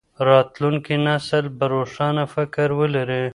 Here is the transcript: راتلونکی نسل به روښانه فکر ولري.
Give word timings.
راتلونکی 0.27 0.95
نسل 1.05 1.45
به 1.57 1.65
روښانه 1.73 2.23
فکر 2.35 2.67
ولري. 2.79 3.23